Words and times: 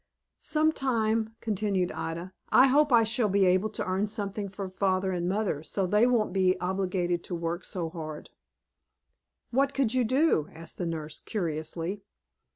"Some 0.39 0.71
time," 0.71 1.35
continued 1.41 1.91
Ida, 1.91 2.33
"I 2.49 2.65
hope 2.69 2.91
I 2.91 3.03
shall 3.03 3.29
be 3.29 3.45
able 3.45 3.69
to 3.69 3.85
earn 3.85 4.07
something 4.07 4.49
for 4.49 4.67
father 4.67 5.11
and 5.11 5.29
mother, 5.29 5.61
so 5.61 5.85
they 5.85 6.07
won't 6.07 6.33
be 6.33 6.57
obliged 6.59 7.23
to 7.25 7.35
work 7.35 7.63
so 7.63 7.87
hard." 7.87 8.31
"What 9.51 9.75
could 9.75 9.93
you 9.93 10.03
do?" 10.03 10.49
asked 10.53 10.79
the 10.79 10.87
nurse, 10.87 11.19
curiously. 11.19 12.01